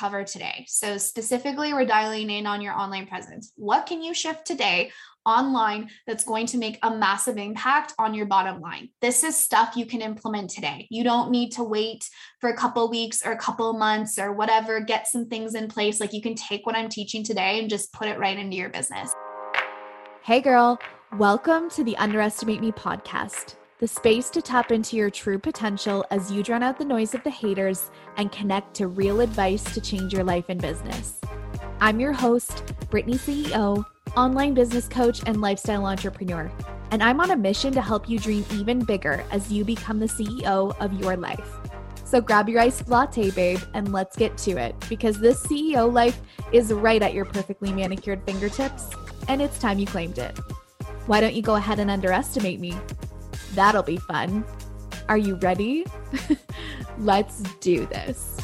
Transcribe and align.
cover 0.00 0.24
today. 0.24 0.64
So, 0.66 0.96
specifically, 0.96 1.74
we're 1.74 1.84
dialing 1.84 2.30
in 2.30 2.46
on 2.46 2.62
your 2.62 2.72
online 2.72 3.06
presence. 3.06 3.52
What 3.56 3.84
can 3.84 4.02
you 4.02 4.14
shift 4.14 4.46
today 4.46 4.90
online 5.26 5.90
that's 6.06 6.24
going 6.24 6.46
to 6.46 6.56
make 6.56 6.78
a 6.82 6.96
massive 6.96 7.36
impact 7.36 7.92
on 7.98 8.14
your 8.14 8.24
bottom 8.24 8.62
line? 8.62 8.88
This 9.02 9.22
is 9.22 9.36
stuff 9.36 9.76
you 9.76 9.84
can 9.84 10.00
implement 10.00 10.48
today. 10.48 10.88
You 10.90 11.04
don't 11.04 11.30
need 11.30 11.50
to 11.52 11.64
wait 11.64 12.08
for 12.40 12.48
a 12.48 12.56
couple 12.56 12.88
weeks 12.88 13.24
or 13.24 13.32
a 13.32 13.38
couple 13.38 13.70
months 13.74 14.18
or 14.18 14.32
whatever. 14.32 14.80
Get 14.80 15.06
some 15.06 15.26
things 15.26 15.54
in 15.54 15.68
place. 15.68 16.00
Like 16.00 16.14
you 16.14 16.22
can 16.22 16.34
take 16.34 16.64
what 16.64 16.76
I'm 16.76 16.88
teaching 16.88 17.22
today 17.22 17.60
and 17.60 17.68
just 17.68 17.92
put 17.92 18.08
it 18.08 18.18
right 18.18 18.38
into 18.38 18.56
your 18.56 18.70
business. 18.70 19.12
Hey, 20.22 20.40
girl. 20.40 20.78
Welcome 21.18 21.68
to 21.70 21.84
the 21.84 21.96
Underestimate 21.98 22.60
Me 22.60 22.72
podcast 22.72 23.56
the 23.80 23.88
space 23.88 24.28
to 24.28 24.42
tap 24.42 24.72
into 24.72 24.94
your 24.94 25.08
true 25.08 25.38
potential 25.38 26.04
as 26.10 26.30
you 26.30 26.42
drown 26.42 26.62
out 26.62 26.76
the 26.76 26.84
noise 26.84 27.14
of 27.14 27.24
the 27.24 27.30
haters 27.30 27.90
and 28.18 28.30
connect 28.30 28.74
to 28.74 28.88
real 28.88 29.22
advice 29.22 29.64
to 29.72 29.80
change 29.80 30.12
your 30.12 30.22
life 30.22 30.44
and 30.50 30.60
business. 30.60 31.18
I'm 31.80 31.98
your 31.98 32.12
host, 32.12 32.62
Brittany 32.90 33.16
CEO, 33.16 33.82
online 34.18 34.52
business 34.52 34.86
coach, 34.86 35.22
and 35.24 35.40
lifestyle 35.40 35.86
entrepreneur. 35.86 36.52
And 36.90 37.02
I'm 37.02 37.22
on 37.22 37.30
a 37.30 37.36
mission 37.36 37.72
to 37.72 37.80
help 37.80 38.06
you 38.06 38.18
dream 38.18 38.44
even 38.52 38.84
bigger 38.84 39.24
as 39.30 39.50
you 39.50 39.64
become 39.64 39.98
the 39.98 40.06
CEO 40.06 40.76
of 40.78 40.92
your 41.00 41.16
life. 41.16 41.56
So 42.04 42.20
grab 42.20 42.50
your 42.50 42.60
iced 42.60 42.86
latte, 42.90 43.30
babe, 43.30 43.60
and 43.72 43.94
let's 43.94 44.14
get 44.14 44.36
to 44.38 44.58
it 44.58 44.74
because 44.90 45.18
this 45.18 45.42
CEO 45.46 45.90
life 45.90 46.20
is 46.52 46.70
right 46.70 47.00
at 47.00 47.14
your 47.14 47.24
perfectly 47.24 47.72
manicured 47.72 48.22
fingertips, 48.26 48.90
and 49.26 49.40
it's 49.40 49.58
time 49.58 49.78
you 49.78 49.86
claimed 49.86 50.18
it. 50.18 50.38
Why 51.06 51.22
don't 51.22 51.34
you 51.34 51.40
go 51.40 51.54
ahead 51.54 51.78
and 51.78 51.90
underestimate 51.90 52.60
me? 52.60 52.78
That'll 53.54 53.82
be 53.82 53.96
fun. 53.96 54.44
Are 55.08 55.18
you 55.18 55.36
ready? 55.36 55.84
Let's 56.98 57.42
do 57.60 57.86
this. 57.86 58.36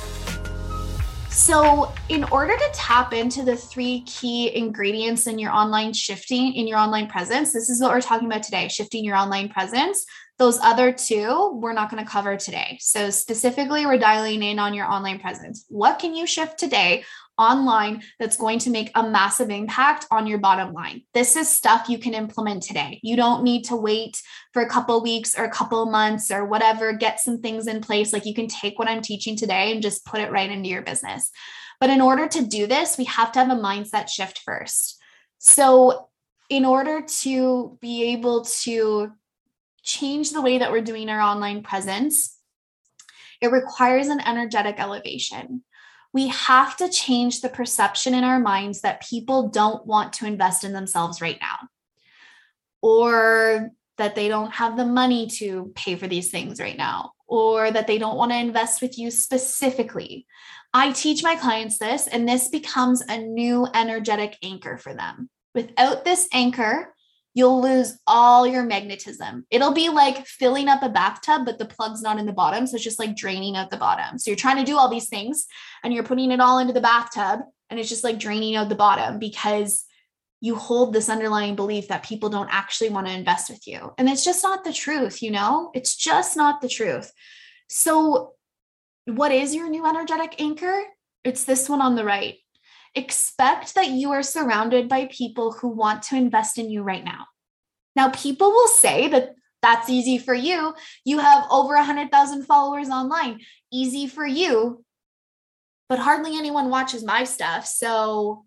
So, 1.37 1.93
in 2.09 2.25
order 2.25 2.57
to 2.57 2.71
tap 2.73 3.13
into 3.13 3.43
the 3.45 3.57
three 3.57 4.01
key 4.07 4.57
ingredients 4.57 5.27
in 5.27 5.39
your 5.39 5.53
online 5.53 5.93
shifting, 5.93 6.55
in 6.55 6.67
your 6.67 6.79
online 6.79 7.09
presence, 7.09 7.53
this 7.53 7.69
is 7.69 7.81
what 7.81 7.91
we're 7.91 8.01
talking 8.01 8.27
about 8.27 8.43
today 8.43 8.69
shifting 8.69 9.05
your 9.05 9.17
online 9.17 9.51
presence. 9.51 10.05
Those 10.39 10.59
other 10.61 10.93
two, 10.93 11.53
we're 11.61 11.75
not 11.75 11.91
going 11.91 12.03
to 12.03 12.11
cover 12.11 12.39
today. 12.39 12.79
So, 12.81 13.11
specifically, 13.11 13.85
we're 13.85 13.99
dialing 13.99 14.43
in 14.43 14.59
on 14.59 14.73
your 14.73 14.91
online 14.91 15.21
presence. 15.21 15.67
What 15.69 15.99
can 15.99 16.15
you 16.15 16.27
shift 16.27 16.59
today 16.59 17.05
online 17.39 18.03
that's 18.19 18.37
going 18.37 18.59
to 18.61 18.71
make 18.71 18.91
a 18.95 19.09
massive 19.09 19.51
impact 19.51 20.07
on 20.11 20.27
your 20.27 20.39
bottom 20.39 20.73
line. 20.73 21.03
This 21.15 21.37
is 21.37 21.49
stuff 21.49 21.89
you 21.89 21.99
can 21.99 22.15
implement 22.15 22.63
today. 22.63 23.01
You 23.03 23.17
don't 23.17 23.43
need 23.43 23.65
to 23.65 23.77
wait 23.77 24.21
for 24.53 24.63
a 24.63 24.69
couple 24.69 25.03
weeks 25.03 25.39
or 25.39 25.45
a 25.45 25.51
couple 25.51 25.85
months 25.87 26.31
or 26.31 26.45
whatever. 26.45 26.93
Get 26.93 27.21
some 27.21 27.41
things 27.41 27.67
in 27.67 27.81
place. 27.81 28.13
Like 28.13 28.27
you 28.27 28.35
can 28.35 28.49
take 28.49 28.79
what 28.79 28.89
I'm 28.89 29.03
teaching 29.03 29.37
today 29.37 29.73
and 29.73 29.83
just 29.83 30.05
put 30.07 30.21
it 30.21 30.33
right 30.33 30.51
into 30.51 30.69
your 30.69 30.83
business. 30.83 31.31
But 31.81 31.91
in 31.91 32.01
order 32.01 32.27
to 32.29 32.47
do 32.47 32.67
this, 32.67 32.97
we 32.97 33.05
have 33.05 33.33
to 33.33 33.39
have 33.41 33.51
a 33.51 33.61
mindset 33.61 34.09
shift 34.09 34.41
first. 34.45 34.99
So, 35.39 36.09
in 36.49 36.65
order 36.65 37.03
to 37.03 37.77
be 37.81 38.13
able 38.13 38.45
to 38.63 39.11
change 39.83 40.31
the 40.31 40.41
way 40.41 40.59
that 40.59 40.71
we're 40.71 40.81
doing 40.81 41.09
our 41.09 41.21
online 41.21 41.63
presence, 41.63 42.39
it 43.41 43.51
requires 43.51 44.09
an 44.09 44.21
energetic 44.21 44.79
elevation 44.79 45.65
we 46.17 46.29
have 46.29 46.79
to 46.79 46.89
change 46.89 47.43
the 47.43 47.49
perception 47.51 48.15
in 48.15 48.25
our 48.25 48.41
minds 48.41 48.81
that 48.81 49.07
people 49.07 49.51
don't 49.51 49.87
want 49.87 50.15
to 50.15 50.25
invest 50.25 50.65
in 50.65 50.73
themselves 50.73 51.21
right 51.21 51.39
now 51.43 51.69
or 52.81 53.69
that 53.99 54.15
they 54.15 54.27
don't 54.27 54.51
have 54.51 54.79
the 54.79 54.87
money 54.87 55.27
to 55.27 55.71
pay 55.75 55.95
for 55.95 56.07
these 56.07 56.31
things 56.31 56.59
right 56.59 56.79
now 56.79 57.13
or 57.27 57.71
that 57.71 57.87
they 57.87 57.99
don't 57.99 58.17
want 58.17 58.33
to 58.33 58.39
invest 58.39 58.81
with 58.81 58.97
you 58.99 59.11
specifically. 59.11 60.27
I 60.73 60.93
teach 60.93 61.23
my 61.23 61.37
clients 61.37 61.77
this, 61.77 62.07
and 62.07 62.27
this 62.27 62.49
becomes 62.49 63.03
a 63.03 63.19
new 63.19 63.67
energetic 63.75 64.39
anchor 64.43 64.79
for 64.79 64.95
them. 64.95 65.29
Without 65.55 66.07
this 66.07 66.29
anchor, 66.33 66.95
you'll 67.37 67.61
lose 67.61 67.99
all 68.07 68.47
your 68.47 68.63
magnetism. 68.63 69.45
It'll 69.51 69.75
be 69.75 69.91
like 69.91 70.27
filling 70.27 70.69
up 70.69 70.83
a 70.83 70.89
bathtub, 70.89 71.45
but 71.45 71.59
the 71.59 71.67
plug's 71.67 72.01
not 72.01 72.19
in 72.19 72.25
the 72.25 72.33
bottom. 72.33 72.67
So 72.67 72.77
it's 72.77 72.85
just 72.85 72.99
like 72.99 73.15
draining 73.15 73.57
out 73.57 73.71
the 73.71 73.77
bottom. 73.77 74.19
So 74.19 74.31
you're 74.31 74.37
trying 74.37 74.57
to 74.57 74.65
do 74.65 74.79
all 74.79 74.89
these 74.89 75.11
things 75.11 75.47
and 75.85 75.93
you're 75.93 76.03
putting 76.03 76.31
it 76.31 76.41
all 76.41 76.59
into 76.59 76.73
the 76.73 76.81
bathtub 76.81 77.41
and 77.69 77.79
it's 77.79 77.91
just 77.91 78.05
like 78.05 78.19
draining 78.19 78.57
out 78.57 78.71
the 78.71 78.75
bottom 78.75 79.19
because 79.19 79.85
you 80.41 80.57
hold 80.57 80.95
this 80.95 81.11
underlying 81.11 81.57
belief 81.57 81.89
that 81.89 82.05
people 82.05 82.31
don't 82.31 82.49
actually 82.51 82.89
want 82.89 83.07
to 83.07 83.13
invest 83.13 83.51
with 83.51 83.67
you. 83.67 83.93
And 83.99 84.09
it's 84.09 84.25
just 84.25 84.43
not 84.43 84.65
the 84.65 84.73
truth, 84.73 85.23
you 85.23 85.31
know? 85.31 85.71
It's 85.75 85.95
just 85.95 86.39
not 86.39 86.63
the 86.63 86.71
truth. 86.71 87.13
So, 87.69 88.33
what 89.05 89.31
is 89.31 89.55
your 89.55 89.69
new 89.69 89.87
energetic 89.87 90.41
anchor? 90.41 90.83
It's 91.23 91.45
this 91.45 91.69
one 91.69 91.83
on 91.83 91.97
the 91.97 92.05
right 92.05 92.37
expect 92.97 93.75
that 93.75 93.89
you 93.89 94.11
are 94.13 94.23
surrounded 94.23 94.89
by 94.89 95.07
people 95.13 95.53
who 95.53 95.69
want 95.69 96.03
to 96.05 96.17
invest 96.17 96.59
in 96.59 96.71
you 96.71 96.83
right 96.83 97.05
now. 97.05 97.27
Now, 97.95 98.11
people 98.11 98.51
will 98.51 98.69
say 98.69 99.09
that 99.09 99.35
that's 99.63 99.89
easy 99.89 100.19
for 100.19 100.35
you. 100.35 100.75
You 101.05 101.19
have 101.19 101.45
over 101.51 101.75
100,000 101.75 102.45
followers 102.45 102.89
online. 102.89 103.41
Easy 103.73 104.07
for 104.07 104.27
you. 104.27 104.85
But 105.89 105.99
hardly 105.99 106.37
anyone 106.37 106.69
watches 106.69 107.05
my 107.05 107.25
stuff. 107.25 107.67
So 107.67 108.45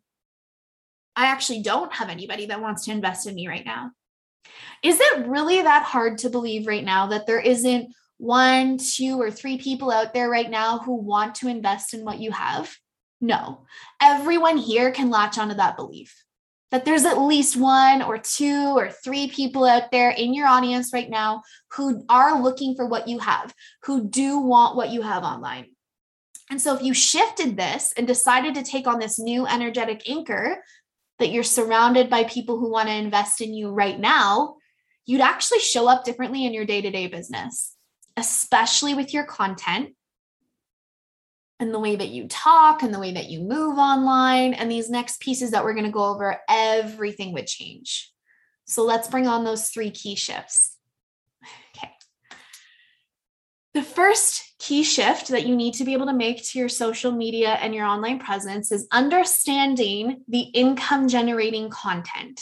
I 1.16 1.26
actually 1.26 1.62
don't 1.62 1.94
have 1.94 2.10
anybody 2.10 2.48
that 2.48 2.62
wants 2.62 2.86
to 2.86 2.92
invest 2.92 3.28
in 3.28 3.36
me 3.36 3.48
right 3.48 3.66
now. 3.66 3.92
Is 4.84 5.00
it 5.00 5.28
really 5.28 5.62
that 5.62 5.84
hard 5.84 6.20
to 6.20 6.30
believe 6.30 6.68
right 6.68 6.84
now 6.84 7.08
that 7.08 7.28
there 7.28 7.40
isn't 7.40 7.94
one, 8.18 8.78
two, 8.78 9.20
or 9.20 9.32
three 9.32 9.58
people 9.58 9.92
out 9.92 10.14
there 10.14 10.30
right 10.30 10.50
now 10.50 10.80
who 10.80 10.96
want 10.96 11.36
to 11.36 11.48
invest 11.48 11.94
in 11.94 12.06
what 12.06 12.20
you 12.20 12.32
have? 12.32 12.74
No, 13.22 13.66
everyone 14.02 14.58
here 14.58 14.92
can 14.92 15.10
latch 15.10 15.38
onto 15.38 15.56
that 15.56 15.76
belief 15.76 16.24
that 16.72 16.86
there's 16.86 17.06
at 17.06 17.20
least 17.20 17.58
one 17.58 18.02
or 18.02 18.18
two 18.18 18.74
or 18.76 18.90
three 18.90 19.28
people 19.28 19.66
out 19.66 19.92
there 19.92 20.12
in 20.12 20.34
your 20.34 20.48
audience 20.48 20.94
right 20.94 21.10
now 21.10 21.42
who 21.72 22.04
are 22.10 22.42
looking 22.42 22.76
for 22.76 22.86
what 22.86 23.08
you 23.08 23.20
have, 23.20 23.54
who 23.84 24.08
do 24.08 24.40
want 24.40 24.76
what 24.76 24.90
you 24.90 25.02
have 25.02 25.24
online. 25.24 25.66
And 26.52 26.62
so, 26.62 26.76
if 26.76 26.82
you 26.82 26.94
shifted 26.94 27.58
this 27.58 27.94
and 27.96 28.08
decided 28.08 28.56
to 28.56 28.64
take 28.64 28.88
on 28.88 29.00
this 29.00 29.20
new 29.20 29.46
energetic 29.46 30.10
anchor 30.10 30.64
that 31.20 31.30
you're 31.30 31.44
surrounded 31.44 32.10
by 32.10 32.24
people 32.24 32.58
who 32.60 32.72
want 32.72 32.88
to 32.88 32.96
invest 32.96 33.42
in 33.42 33.54
you 33.54 33.70
right 33.70 34.00
now, 34.00 34.56
you'd 35.06 35.22
actually 35.22 35.60
show 35.60 35.88
up 35.88 36.06
differently 36.06 36.46
in 36.46 36.54
your 36.54 36.66
day 36.66 36.82
to 36.82 36.90
day 36.90 37.08
business, 37.08 37.76
especially 38.18 38.96
with 38.96 39.14
your 39.14 39.26
content 39.26 39.90
and 41.60 41.74
the 41.74 41.80
way 41.80 41.96
that 41.96 42.10
you 42.10 42.28
talk 42.28 42.84
and 42.84 42.94
the 42.94 43.00
way 43.00 43.14
that 43.14 43.30
you 43.30 43.42
move 43.42 43.78
online. 43.78 44.54
And 44.54 44.72
these 44.72 44.90
next 44.90 45.20
pieces 45.20 45.52
that 45.52 45.64
we're 45.64 45.74
going 45.74 45.86
to 45.86 45.92
go 45.92 46.06
over, 46.06 46.40
everything 46.50 47.34
would 47.34 47.48
change. 47.48 48.12
So 48.66 48.84
let's 48.84 49.08
bring 49.08 49.28
on 49.28 49.44
those 49.44 49.70
three 49.70 49.92
key 49.92 50.16
shifts. 50.16 50.78
Okay. 51.76 51.92
The 53.74 53.84
first 53.84 54.54
key 54.60 54.84
shift 54.84 55.30
that 55.30 55.46
you 55.46 55.56
need 55.56 55.74
to 55.76 55.84
be 55.84 55.94
able 55.94 56.06
to 56.06 56.14
make 56.14 56.44
to 56.44 56.60
your 56.60 56.70
social 56.70 57.12
media 57.12 57.50
and 57.62 57.74
your 57.74 57.86
online 57.86 58.20
presence 58.20 58.72
is 58.72 58.88
understanding 58.92 60.24
the 60.28 60.42
income 60.42 61.08
generating 61.08 61.70
content. 61.70 62.42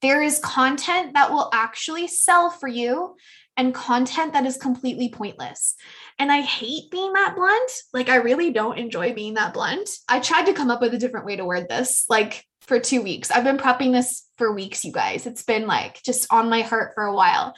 There 0.00 0.22
is 0.22 0.38
content 0.38 1.14
that 1.14 1.32
will 1.32 1.50
actually 1.52 2.06
sell 2.06 2.50
for 2.50 2.68
you 2.68 3.16
and 3.58 3.74
content 3.74 4.32
that 4.32 4.46
is 4.46 4.56
completely 4.56 5.10
pointless. 5.10 5.74
And 6.18 6.30
I 6.30 6.40
hate 6.40 6.90
being 6.92 7.12
that 7.12 7.34
blunt. 7.36 7.70
Like, 7.92 8.08
I 8.08 8.16
really 8.16 8.52
don't 8.52 8.78
enjoy 8.78 9.12
being 9.12 9.34
that 9.34 9.52
blunt. 9.52 9.90
I 10.08 10.20
tried 10.20 10.46
to 10.46 10.54
come 10.54 10.70
up 10.70 10.80
with 10.80 10.94
a 10.94 10.98
different 10.98 11.26
way 11.26 11.36
to 11.36 11.44
word 11.44 11.68
this, 11.68 12.06
like 12.08 12.44
for 12.62 12.78
two 12.78 13.02
weeks. 13.02 13.32
I've 13.32 13.44
been 13.44 13.58
prepping 13.58 13.92
this 13.92 14.26
for 14.38 14.52
weeks, 14.52 14.84
you 14.84 14.92
guys. 14.92 15.26
It's 15.26 15.42
been 15.42 15.66
like 15.66 16.00
just 16.04 16.32
on 16.32 16.48
my 16.48 16.62
heart 16.62 16.92
for 16.94 17.04
a 17.04 17.14
while. 17.14 17.54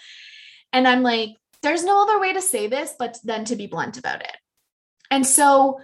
And 0.72 0.88
I'm 0.88 1.02
like, 1.02 1.30
there's 1.62 1.84
no 1.84 2.02
other 2.02 2.18
way 2.18 2.32
to 2.32 2.40
say 2.40 2.66
this 2.66 2.94
but 2.98 3.18
then 3.22 3.44
to 3.46 3.56
be 3.56 3.66
blunt 3.66 3.98
about 3.98 4.22
it. 4.22 4.36
And 5.10 5.26
so, 5.26 5.80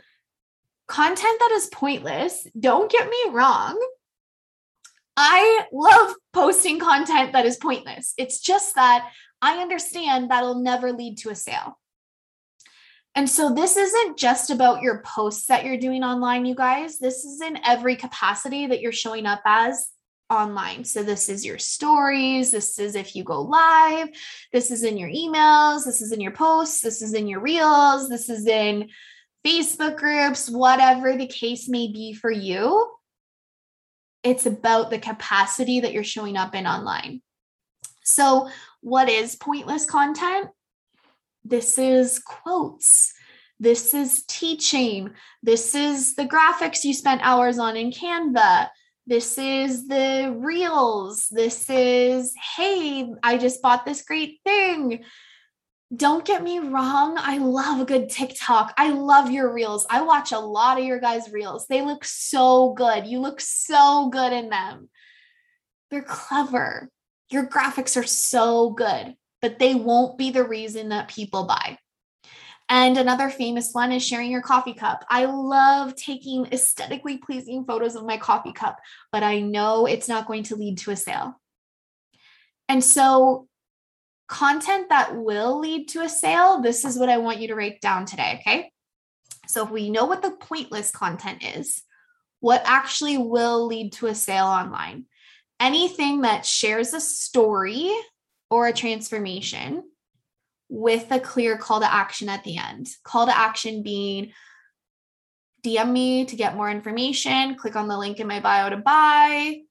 content 0.88 1.38
that 1.40 1.52
is 1.56 1.66
pointless, 1.66 2.46
don't 2.58 2.90
get 2.90 3.10
me 3.10 3.16
wrong. 3.32 3.78
I 5.16 5.64
love 5.72 6.14
posting 6.32 6.78
content 6.78 7.32
that 7.32 7.46
is 7.46 7.56
pointless. 7.56 8.14
It's 8.16 8.40
just 8.40 8.74
that 8.76 9.10
I 9.42 9.60
understand 9.60 10.30
that'll 10.30 10.62
never 10.62 10.92
lead 10.92 11.18
to 11.18 11.30
a 11.30 11.34
sale. 11.34 11.78
And 13.14 13.28
so 13.30 13.54
this 13.54 13.76
isn't 13.76 14.18
just 14.18 14.50
about 14.50 14.82
your 14.82 15.02
posts 15.02 15.46
that 15.46 15.64
you're 15.64 15.78
doing 15.78 16.04
online, 16.04 16.44
you 16.44 16.54
guys. 16.54 16.98
This 16.98 17.24
is 17.24 17.40
in 17.40 17.58
every 17.64 17.96
capacity 17.96 18.66
that 18.66 18.82
you're 18.82 18.92
showing 18.92 19.24
up 19.24 19.40
as 19.46 19.88
online. 20.28 20.84
So 20.84 21.02
this 21.02 21.28
is 21.28 21.44
your 21.44 21.58
stories, 21.58 22.50
this 22.50 22.78
is 22.78 22.94
if 22.94 23.14
you 23.14 23.24
go 23.24 23.40
live, 23.40 24.08
this 24.52 24.70
is 24.70 24.82
in 24.82 24.98
your 24.98 25.08
emails, 25.08 25.84
this 25.84 26.02
is 26.02 26.12
in 26.12 26.20
your 26.20 26.32
posts, 26.32 26.80
this 26.82 27.00
is 27.00 27.14
in 27.14 27.26
your 27.26 27.40
reels, 27.40 28.08
this 28.08 28.28
is 28.28 28.46
in 28.46 28.88
Facebook 29.46 29.96
groups, 29.96 30.50
whatever 30.50 31.16
the 31.16 31.28
case 31.28 31.68
may 31.68 31.90
be 31.90 32.12
for 32.12 32.30
you. 32.30 32.90
It's 34.24 34.46
about 34.46 34.90
the 34.90 34.98
capacity 34.98 35.80
that 35.80 35.92
you're 35.92 36.04
showing 36.04 36.36
up 36.36 36.54
in 36.54 36.66
online. 36.66 37.22
So, 38.06 38.48
what 38.80 39.08
is 39.08 39.34
pointless 39.34 39.84
content? 39.84 40.48
This 41.44 41.76
is 41.76 42.20
quotes. 42.20 43.12
This 43.58 43.94
is 43.94 44.24
teaching. 44.28 45.10
This 45.42 45.74
is 45.74 46.14
the 46.14 46.24
graphics 46.24 46.84
you 46.84 46.94
spent 46.94 47.20
hours 47.24 47.58
on 47.58 47.76
in 47.76 47.90
Canva. 47.90 48.68
This 49.08 49.38
is 49.38 49.88
the 49.88 50.34
reels. 50.36 51.28
This 51.30 51.68
is, 51.68 52.34
hey, 52.56 53.08
I 53.22 53.38
just 53.38 53.60
bought 53.60 53.84
this 53.84 54.02
great 54.02 54.40
thing. 54.44 55.04
Don't 55.94 56.24
get 56.24 56.42
me 56.42 56.58
wrong. 56.58 57.16
I 57.16 57.38
love 57.38 57.80
a 57.80 57.84
good 57.84 58.08
TikTok. 58.08 58.74
I 58.76 58.90
love 58.90 59.30
your 59.30 59.52
reels. 59.52 59.86
I 59.88 60.02
watch 60.02 60.32
a 60.32 60.38
lot 60.38 60.78
of 60.78 60.84
your 60.84 61.00
guys' 61.00 61.30
reels. 61.32 61.66
They 61.66 61.82
look 61.82 62.04
so 62.04 62.72
good. 62.72 63.06
You 63.06 63.20
look 63.20 63.40
so 63.40 64.10
good 64.10 64.32
in 64.32 64.48
them. 64.48 64.90
They're 65.90 66.02
clever. 66.02 66.90
Your 67.30 67.46
graphics 67.46 67.96
are 67.96 68.06
so 68.06 68.70
good, 68.70 69.16
but 69.42 69.58
they 69.58 69.74
won't 69.74 70.18
be 70.18 70.30
the 70.30 70.44
reason 70.44 70.90
that 70.90 71.08
people 71.08 71.44
buy. 71.44 71.78
And 72.68 72.98
another 72.98 73.30
famous 73.30 73.72
one 73.72 73.92
is 73.92 74.04
sharing 74.04 74.30
your 74.30 74.42
coffee 74.42 74.74
cup. 74.74 75.04
I 75.08 75.26
love 75.26 75.94
taking 75.94 76.46
aesthetically 76.46 77.18
pleasing 77.18 77.64
photos 77.64 77.94
of 77.94 78.04
my 78.04 78.16
coffee 78.16 78.52
cup, 78.52 78.78
but 79.12 79.22
I 79.22 79.40
know 79.40 79.86
it's 79.86 80.08
not 80.08 80.26
going 80.26 80.42
to 80.44 80.56
lead 80.56 80.78
to 80.78 80.90
a 80.90 80.96
sale. 80.96 81.40
And 82.68 82.82
so, 82.82 83.46
content 84.26 84.88
that 84.88 85.16
will 85.16 85.60
lead 85.60 85.88
to 85.90 86.02
a 86.02 86.08
sale, 86.08 86.60
this 86.60 86.84
is 86.84 86.98
what 86.98 87.08
I 87.08 87.18
want 87.18 87.38
you 87.38 87.48
to 87.48 87.54
write 87.54 87.80
down 87.80 88.04
today. 88.04 88.40
Okay. 88.40 88.72
So, 89.46 89.64
if 89.64 89.70
we 89.70 89.90
know 89.90 90.06
what 90.06 90.22
the 90.22 90.32
pointless 90.32 90.90
content 90.90 91.44
is, 91.44 91.82
what 92.40 92.62
actually 92.64 93.18
will 93.18 93.66
lead 93.66 93.92
to 93.94 94.08
a 94.08 94.14
sale 94.14 94.46
online? 94.46 95.06
Anything 95.58 96.22
that 96.22 96.44
shares 96.44 96.92
a 96.92 97.00
story 97.00 97.92
or 98.50 98.66
a 98.66 98.72
transformation 98.72 99.84
with 100.68 101.10
a 101.10 101.20
clear 101.20 101.56
call 101.56 101.80
to 101.80 101.92
action 101.92 102.28
at 102.28 102.44
the 102.44 102.58
end. 102.58 102.88
Call 103.04 103.26
to 103.26 103.36
action 103.36 103.82
being 103.82 104.32
DM 105.64 105.90
me 105.90 106.24
to 106.26 106.36
get 106.36 106.56
more 106.56 106.70
information, 106.70 107.56
click 107.56 107.74
on 107.76 107.88
the 107.88 107.98
link 107.98 108.20
in 108.20 108.26
my 108.26 108.40
bio 108.40 108.70
to 108.70 108.76
buy, 108.76 109.62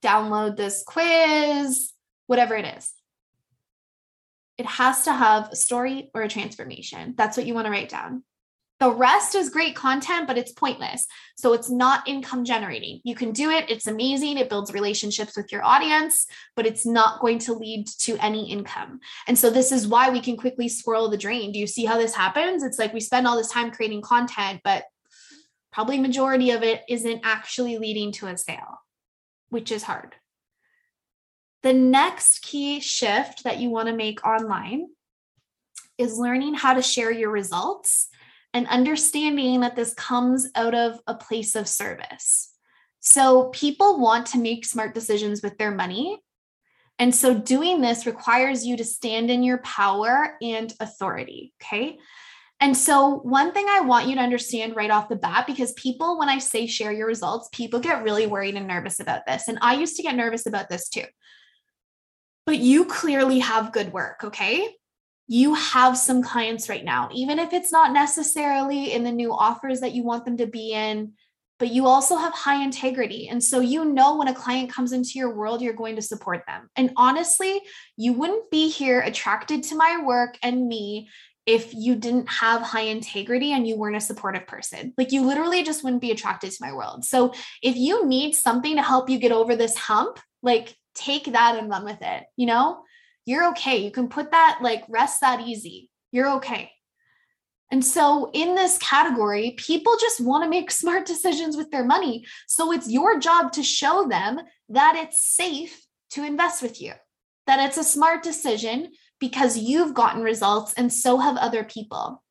download 0.00 0.56
this 0.56 0.82
quiz, 0.86 1.92
whatever 2.26 2.56
it 2.56 2.64
is. 2.78 2.92
It 4.56 4.66
has 4.66 5.04
to 5.04 5.12
have 5.12 5.50
a 5.50 5.56
story 5.56 6.10
or 6.14 6.22
a 6.22 6.28
transformation. 6.28 7.14
That's 7.16 7.36
what 7.36 7.46
you 7.46 7.54
want 7.54 7.66
to 7.66 7.70
write 7.70 7.90
down. 7.90 8.24
The 8.80 8.90
rest 8.92 9.34
is 9.34 9.50
great 9.50 9.74
content, 9.74 10.28
but 10.28 10.38
it's 10.38 10.52
pointless. 10.52 11.06
So 11.36 11.52
it's 11.52 11.68
not 11.68 12.06
income 12.06 12.44
generating. 12.44 13.00
You 13.02 13.16
can 13.16 13.32
do 13.32 13.50
it, 13.50 13.68
it's 13.68 13.88
amazing. 13.88 14.38
It 14.38 14.48
builds 14.48 14.72
relationships 14.72 15.36
with 15.36 15.50
your 15.50 15.64
audience, 15.64 16.26
but 16.54 16.64
it's 16.64 16.86
not 16.86 17.20
going 17.20 17.40
to 17.40 17.54
lead 17.54 17.88
to 18.00 18.16
any 18.18 18.50
income. 18.50 19.00
And 19.26 19.36
so 19.36 19.50
this 19.50 19.72
is 19.72 19.88
why 19.88 20.10
we 20.10 20.20
can 20.20 20.36
quickly 20.36 20.68
swirl 20.68 21.08
the 21.08 21.16
drain. 21.16 21.50
Do 21.50 21.58
you 21.58 21.66
see 21.66 21.86
how 21.86 21.98
this 21.98 22.14
happens? 22.14 22.62
It's 22.62 22.78
like 22.78 22.92
we 22.92 23.00
spend 23.00 23.26
all 23.26 23.36
this 23.36 23.50
time 23.50 23.72
creating 23.72 24.02
content, 24.02 24.60
but 24.62 24.84
probably 25.72 25.98
majority 25.98 26.52
of 26.52 26.62
it 26.62 26.82
isn't 26.88 27.22
actually 27.24 27.78
leading 27.78 28.12
to 28.12 28.28
a 28.28 28.38
sale, 28.38 28.80
which 29.48 29.72
is 29.72 29.82
hard. 29.82 30.14
The 31.64 31.72
next 31.72 32.42
key 32.42 32.78
shift 32.78 33.42
that 33.42 33.58
you 33.58 33.70
want 33.70 33.88
to 33.88 33.96
make 33.96 34.24
online 34.24 34.86
is 35.98 36.16
learning 36.16 36.54
how 36.54 36.74
to 36.74 36.82
share 36.82 37.10
your 37.10 37.30
results 37.30 38.07
and 38.54 38.66
understanding 38.68 39.60
that 39.60 39.76
this 39.76 39.94
comes 39.94 40.48
out 40.54 40.74
of 40.74 41.00
a 41.06 41.14
place 41.14 41.54
of 41.54 41.68
service. 41.68 42.52
So 43.00 43.50
people 43.50 44.00
want 44.00 44.26
to 44.28 44.38
make 44.38 44.64
smart 44.64 44.94
decisions 44.94 45.42
with 45.42 45.56
their 45.58 45.70
money. 45.70 46.20
And 46.98 47.14
so 47.14 47.38
doing 47.38 47.80
this 47.80 48.06
requires 48.06 48.66
you 48.66 48.76
to 48.76 48.84
stand 48.84 49.30
in 49.30 49.42
your 49.42 49.58
power 49.58 50.36
and 50.42 50.72
authority. 50.80 51.52
Okay. 51.62 51.98
And 52.60 52.76
so, 52.76 53.20
one 53.20 53.52
thing 53.52 53.66
I 53.68 53.82
want 53.82 54.08
you 54.08 54.16
to 54.16 54.20
understand 54.20 54.74
right 54.74 54.90
off 54.90 55.08
the 55.08 55.14
bat, 55.14 55.46
because 55.46 55.72
people, 55.74 56.18
when 56.18 56.28
I 56.28 56.38
say 56.38 56.66
share 56.66 56.90
your 56.90 57.06
results, 57.06 57.48
people 57.52 57.78
get 57.78 58.02
really 58.02 58.26
worried 58.26 58.56
and 58.56 58.66
nervous 58.66 58.98
about 58.98 59.26
this. 59.28 59.46
And 59.46 59.60
I 59.62 59.74
used 59.74 59.94
to 59.94 60.02
get 60.02 60.16
nervous 60.16 60.44
about 60.44 60.68
this 60.68 60.88
too. 60.88 61.04
But 62.46 62.58
you 62.58 62.84
clearly 62.86 63.38
have 63.38 63.70
good 63.70 63.92
work. 63.92 64.24
Okay 64.24 64.74
you 65.28 65.54
have 65.54 65.96
some 65.96 66.22
clients 66.22 66.68
right 66.68 66.84
now, 66.84 67.10
even 67.12 67.38
if 67.38 67.52
it's 67.52 67.70
not 67.70 67.92
necessarily 67.92 68.92
in 68.92 69.04
the 69.04 69.12
new 69.12 69.32
offers 69.32 69.80
that 69.80 69.92
you 69.92 70.02
want 70.02 70.24
them 70.24 70.38
to 70.38 70.46
be 70.46 70.72
in, 70.72 71.12
but 71.58 71.70
you 71.70 71.86
also 71.86 72.16
have 72.16 72.32
high 72.32 72.62
integrity. 72.62 73.28
And 73.28 73.42
so 73.44 73.60
you 73.60 73.84
know 73.84 74.16
when 74.16 74.28
a 74.28 74.34
client 74.34 74.72
comes 74.72 74.92
into 74.92 75.12
your 75.16 75.34
world, 75.34 75.60
you're 75.60 75.74
going 75.74 75.96
to 75.96 76.02
support 76.02 76.44
them. 76.46 76.70
And 76.76 76.92
honestly, 76.96 77.60
you 77.96 78.14
wouldn't 78.14 78.50
be 78.50 78.70
here 78.70 79.00
attracted 79.00 79.64
to 79.64 79.76
my 79.76 80.02
work 80.02 80.38
and 80.42 80.66
me 80.66 81.10
if 81.44 81.74
you 81.74 81.96
didn't 81.96 82.28
have 82.28 82.62
high 82.62 82.82
integrity 82.82 83.52
and 83.52 83.66
you 83.66 83.76
weren't 83.76 83.96
a 83.96 84.00
supportive 84.00 84.46
person. 84.46 84.94
Like 84.96 85.12
you 85.12 85.26
literally 85.26 85.62
just 85.62 85.82
wouldn't 85.82 86.02
be 86.02 86.10
attracted 86.10 86.52
to 86.52 86.58
my 86.60 86.72
world. 86.72 87.04
So 87.04 87.34
if 87.62 87.76
you 87.76 88.06
need 88.06 88.34
something 88.34 88.76
to 88.76 88.82
help 88.82 89.10
you 89.10 89.18
get 89.18 89.32
over 89.32 89.56
this 89.56 89.76
hump, 89.76 90.20
like 90.42 90.74
take 90.94 91.24
that 91.32 91.56
and 91.58 91.68
run 91.68 91.84
with 91.84 91.98
it, 92.00 92.24
you 92.36 92.46
know? 92.46 92.82
You're 93.28 93.48
okay. 93.50 93.76
You 93.76 93.90
can 93.90 94.08
put 94.08 94.30
that, 94.30 94.60
like, 94.62 94.84
rest 94.88 95.20
that 95.20 95.46
easy. 95.46 95.90
You're 96.12 96.30
okay. 96.36 96.72
And 97.70 97.84
so, 97.84 98.30
in 98.32 98.54
this 98.54 98.78
category, 98.78 99.54
people 99.58 99.96
just 100.00 100.18
want 100.18 100.44
to 100.44 100.50
make 100.50 100.70
smart 100.82 101.04
decisions 101.04 101.54
with 101.54 101.70
their 101.70 101.84
money. 101.84 102.24
So, 102.46 102.72
it's 102.72 102.88
your 102.88 103.20
job 103.20 103.52
to 103.52 103.62
show 103.62 104.08
them 104.08 104.40
that 104.70 104.96
it's 104.96 105.22
safe 105.36 105.84
to 106.12 106.24
invest 106.24 106.62
with 106.62 106.80
you, 106.80 106.94
that 107.46 107.60
it's 107.68 107.76
a 107.76 107.84
smart 107.84 108.22
decision 108.22 108.92
because 109.20 109.58
you've 109.58 109.92
gotten 109.92 110.22
results 110.22 110.72
and 110.74 110.90
so 110.90 111.18
have 111.18 111.36
other 111.36 111.64
people. 111.64 112.22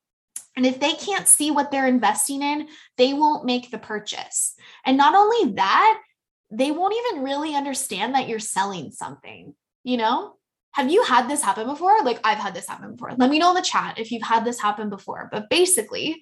And 0.56 0.66
if 0.66 0.80
they 0.80 0.94
can't 0.94 1.28
see 1.28 1.52
what 1.52 1.70
they're 1.70 1.86
investing 1.86 2.42
in, 2.42 2.70
they 2.98 3.14
won't 3.14 3.46
make 3.46 3.70
the 3.70 3.78
purchase. 3.78 4.56
And 4.84 4.98
not 4.98 5.14
only 5.14 5.54
that, 5.54 6.02
they 6.50 6.72
won't 6.72 6.96
even 7.06 7.24
really 7.24 7.54
understand 7.54 8.16
that 8.16 8.28
you're 8.28 8.40
selling 8.40 8.90
something, 8.90 9.54
you 9.84 9.98
know? 9.98 10.34
Have 10.72 10.92
you 10.92 11.04
had 11.04 11.28
this 11.28 11.42
happen 11.42 11.68
before? 11.68 12.04
Like 12.04 12.20
I've 12.24 12.38
had 12.38 12.54
this 12.54 12.68
happen 12.68 12.92
before. 12.92 13.14
Let 13.18 13.30
me 13.30 13.40
know 13.40 13.50
in 13.50 13.56
the 13.56 13.62
chat 13.62 13.98
if 13.98 14.12
you've 14.12 14.24
had 14.24 14.46
this 14.46 14.60
happen 14.60 14.90
before. 14.90 15.30
But 15.32 15.50
basically, 15.50 16.22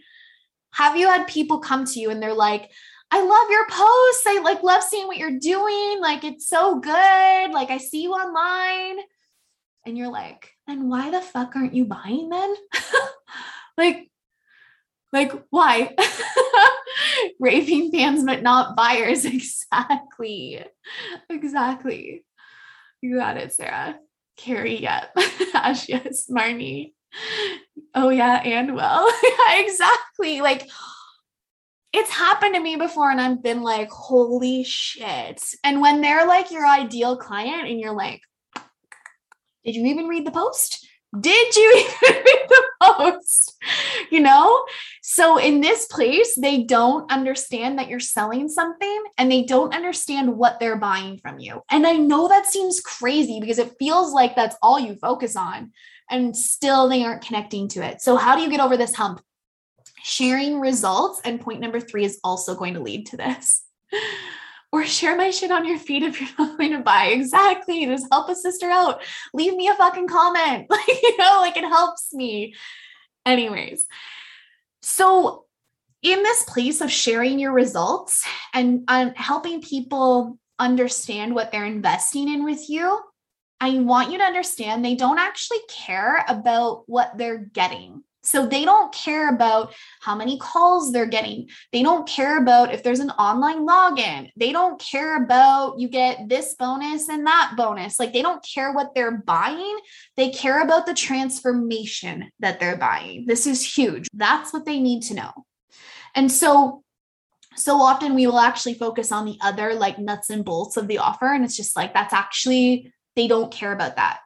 have 0.73 0.97
you 0.97 1.07
had 1.07 1.27
people 1.27 1.59
come 1.59 1.85
to 1.85 1.99
you 1.99 2.09
and 2.09 2.21
they're 2.21 2.33
like, 2.33 2.71
I 3.11 3.21
love 3.21 3.49
your 3.49 3.67
posts. 3.67 4.25
I 4.27 4.41
like 4.43 4.63
love 4.63 4.83
seeing 4.83 5.07
what 5.07 5.17
you're 5.17 5.39
doing. 5.39 6.01
Like 6.01 6.23
it's 6.23 6.47
so 6.47 6.79
good. 6.79 7.51
Like 7.51 7.69
I 7.69 7.77
see 7.77 8.01
you 8.03 8.11
online. 8.11 9.03
And 9.85 9.97
you're 9.97 10.11
like, 10.11 10.51
and 10.67 10.89
why 10.89 11.11
the 11.11 11.21
fuck 11.21 11.55
aren't 11.55 11.75
you 11.75 11.85
buying 11.85 12.29
then? 12.29 12.55
like, 13.77 14.09
like 15.13 15.31
why? 15.49 15.95
Raving 17.39 17.91
fans, 17.91 18.23
but 18.23 18.43
not 18.43 18.75
buyers. 18.75 19.25
Exactly. 19.71 20.63
Exactly. 21.29 22.25
You 23.01 23.17
got 23.17 23.37
it, 23.37 23.53
Sarah. 23.53 23.97
Carrie, 24.37 24.81
yep. 24.81 25.15
Ash, 25.53 25.87
yes. 25.89 26.27
Marnie. 26.29 26.93
Oh, 27.93 28.09
yeah. 28.09 28.41
And 28.43 28.75
well, 28.75 29.09
exactly. 29.51 30.41
Like, 30.41 30.67
it's 31.93 32.09
happened 32.11 32.55
to 32.55 32.61
me 32.61 32.75
before, 32.75 33.09
and 33.09 33.21
I've 33.21 33.41
been 33.41 33.61
like, 33.61 33.89
holy 33.89 34.63
shit. 34.63 35.41
And 35.63 35.79
when 35.81 36.01
they're 36.01 36.27
like 36.27 36.51
your 36.51 36.67
ideal 36.67 37.15
client, 37.15 37.69
and 37.69 37.79
you're 37.79 37.95
like, 37.95 38.21
did 39.63 39.75
you 39.75 39.85
even 39.85 40.07
read 40.07 40.25
the 40.25 40.31
post? 40.31 40.85
Did 41.19 41.55
you 41.55 41.87
even 42.03 42.23
read 42.23 42.45
the 42.49 42.63
post? 42.81 43.55
You 44.11 44.21
know? 44.21 44.65
So 45.01 45.37
in 45.37 45.61
this 45.61 45.85
place, 45.85 46.35
they 46.35 46.63
don't 46.63 47.11
understand 47.11 47.79
that 47.79 47.87
you're 47.87 47.99
selling 47.99 48.49
something 48.49 49.03
and 49.17 49.31
they 49.31 49.43
don't 49.43 49.73
understand 49.73 50.35
what 50.35 50.59
they're 50.59 50.77
buying 50.77 51.19
from 51.19 51.39
you. 51.39 51.61
And 51.69 51.85
I 51.85 51.93
know 51.93 52.27
that 52.27 52.47
seems 52.47 52.79
crazy 52.81 53.39
because 53.39 53.59
it 53.59 53.75
feels 53.79 54.13
like 54.13 54.35
that's 54.35 54.57
all 54.61 54.79
you 54.79 54.95
focus 54.95 55.35
on 55.35 55.71
and 56.09 56.35
still 56.35 56.89
they 56.89 57.03
aren't 57.03 57.25
connecting 57.25 57.67
to 57.69 57.85
it. 57.85 58.01
So 58.01 58.15
how 58.15 58.35
do 58.35 58.41
you 58.41 58.49
get 58.49 58.59
over 58.59 58.77
this 58.77 58.95
hump? 58.95 59.21
Sharing 60.03 60.59
results 60.59 61.21
and 61.23 61.41
point 61.41 61.61
number 61.61 61.79
3 61.79 62.05
is 62.05 62.19
also 62.23 62.55
going 62.55 62.73
to 62.75 62.79
lead 62.79 63.07
to 63.07 63.17
this. 63.17 63.63
or 64.75 64.85
share 64.85 65.15
my 65.15 65.29
shit 65.29 65.51
on 65.51 65.65
your 65.65 65.79
feed 65.79 66.03
if 66.03 66.19
you're 66.19 66.29
not 66.37 66.57
going 66.57 66.73
to 66.73 66.79
buy. 66.79 67.05
Exactly. 67.05 67.85
Just 67.85 68.07
help 68.11 68.27
a 68.27 68.35
sister 68.35 68.69
out. 68.69 69.01
Leave 69.33 69.55
me 69.55 69.69
a 69.69 69.73
fucking 69.75 70.07
comment. 70.07 70.67
Like, 70.75 70.87
you 70.87 71.17
know, 71.17 71.37
like 71.39 71.55
it 71.55 71.63
helps 71.63 72.13
me. 72.13 72.55
Anyways, 73.25 73.85
so 74.81 75.45
in 76.01 76.21
this 76.21 76.43
place 76.43 76.81
of 76.81 76.91
sharing 76.91 77.39
your 77.39 77.53
results 77.53 78.27
and, 78.53 78.83
and 78.89 79.15
helping 79.15 79.61
people 79.61 80.37
understand 80.59 81.33
what 81.33 81.51
they're 81.51 81.65
investing 81.65 82.27
in 82.27 82.43
with 82.43 82.69
you, 82.69 82.99
I 83.61 83.79
want 83.79 84.11
you 84.11 84.17
to 84.17 84.23
understand 84.25 84.83
they 84.83 84.95
don't 84.95 85.19
actually 85.19 85.61
care 85.69 86.25
about 86.27 86.83
what 86.87 87.17
they're 87.17 87.37
getting. 87.37 88.03
So 88.25 88.45
they 88.45 88.65
don't 88.65 88.93
care 88.93 89.29
about 89.33 89.73
how 90.01 90.15
many 90.15 90.37
calls 90.39 90.91
they're 90.91 91.05
getting. 91.05 91.49
They 91.71 91.83
don't 91.83 92.07
care 92.07 92.37
about 92.37 92.73
if 92.73 92.83
there's 92.83 92.99
an 92.99 93.11
online 93.11 93.65
login. 93.67 94.31
They 94.35 94.51
don't 94.51 94.79
care 94.79 95.23
about 95.23 95.79
you 95.79 95.87
get 95.87 96.27
this 96.27 96.55
bonus 96.55 97.07
and 97.07 97.25
that 97.27 97.53
bonus. 97.55 97.99
Like 97.99 98.13
they 98.13 98.21
don't 98.21 98.43
care 98.43 98.73
what 98.73 98.95
they're 98.95 99.17
buying. 99.17 99.77
They 100.17 100.31
care 100.31 100.61
about 100.61 100.85
the 100.85 100.93
transformation 100.93 102.31
that 102.39 102.59
they're 102.59 102.77
buying. 102.77 103.25
This 103.27 103.45
is 103.45 103.63
huge. 103.63 104.07
That's 104.13 104.51
what 104.51 104.65
they 104.65 104.79
need 104.79 105.03
to 105.03 105.13
know. 105.13 105.31
And 106.15 106.31
so 106.31 106.83
so 107.57 107.77
often 107.77 108.15
we 108.15 108.27
will 108.27 108.39
actually 108.39 108.73
focus 108.73 109.11
on 109.11 109.25
the 109.25 109.37
other 109.41 109.75
like 109.75 109.97
nuts 109.97 110.29
and 110.29 110.43
bolts 110.43 110.75
of 110.75 110.87
the 110.87 110.97
offer 110.97 111.27
and 111.27 111.45
it's 111.45 111.55
just 111.55 111.75
like 111.75 111.93
that's 111.93 112.13
actually 112.13 112.93
they 113.15 113.27
don't 113.27 113.51
care 113.51 113.71
about 113.71 113.95
that. 113.95 114.19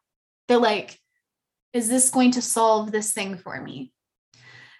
They're 0.47 0.57
like 0.57 0.98
is 1.73 1.89
this 1.89 2.09
going 2.09 2.31
to 2.31 2.41
solve 2.41 2.91
this 2.91 3.11
thing 3.11 3.37
for 3.37 3.61
me? 3.61 3.91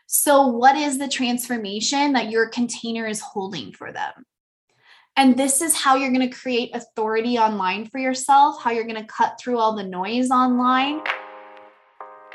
So, 0.08 0.48
what 0.48 0.75
is 0.75 0.98
the 0.98 1.08
transformation 1.08 2.13
that 2.13 2.31
your 2.31 2.50
container 2.50 3.05
is 3.05 3.22
holding 3.22 3.74
for 3.74 3.91
them? 3.91 4.25
And 5.15 5.38
this 5.38 5.62
is 5.62 5.75
how 5.75 5.98
you're 5.98 6.12
going 6.12 6.27
to 6.27 6.36
create 6.36 6.75
authority 6.75 7.38
online 7.38 7.86
for 7.86 8.00
yourself, 8.00 8.62
how 8.62 8.72
you're 8.72 8.86
going 8.86 8.96
to 8.96 9.08
cut 9.08 9.39
through 9.39 9.60
all 9.60 9.75
the 9.75 9.84
noise 9.84 10.31
online. 10.31 11.01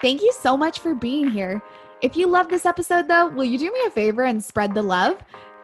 Thank 0.03 0.23
you 0.23 0.33
so 0.33 0.57
much 0.57 0.81
for 0.81 0.95
being 0.95 1.31
here. 1.31 1.63
If 2.03 2.17
you 2.17 2.27
love 2.29 2.49
this 2.49 2.67
episode, 2.67 3.09
though, 3.09 3.29
will 3.29 3.45
you 3.45 3.59
do 3.59 3.73
me 3.73 3.81
a 3.87 3.91
favor 3.91 4.25
and 4.25 4.45
spread 4.45 4.75
the 4.75 4.83
love? 4.83 5.19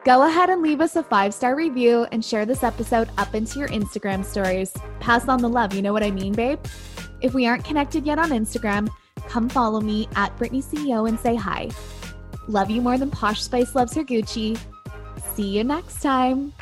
Go 0.05 0.27
ahead 0.27 0.49
and 0.49 0.63
leave 0.63 0.81
us 0.81 0.97
a 0.97 1.03
five 1.03 1.35
star 1.35 1.55
review 1.55 2.07
and 2.11 2.25
share 2.25 2.47
this 2.47 2.63
episode 2.63 3.11
up 3.19 3.35
into 3.35 3.59
your 3.59 3.69
Instagram 3.69 4.25
stories. 4.25 4.73
Pass 4.99 5.29
on 5.29 5.43
the 5.43 5.49
love, 5.49 5.75
you 5.75 5.83
know 5.83 5.93
what 5.93 6.03
I 6.03 6.11
mean, 6.11 6.33
babe? 6.33 6.59
If 7.21 7.35
we 7.35 7.47
aren't 7.47 7.65
connected 7.65 8.07
yet 8.07 8.19
on 8.19 8.31
Instagram, 8.31 8.89
come 9.29 9.49
follow 9.49 9.81
me 9.81 10.09
at 10.17 10.37
Brittany 10.39 10.63
CEO 10.63 11.09
and 11.09 11.19
say 11.19 11.35
hi. 11.35 11.71
Love 12.49 12.71
you 12.71 12.81
more 12.81 12.99
than 12.99 13.11
Posh 13.11 13.43
Spice 13.43 13.75
loves 13.75 13.95
her 13.95 14.03
Gucci. 14.03 14.59
See 15.35 15.49
you 15.49 15.65
next 15.65 16.01
time. 16.01 16.53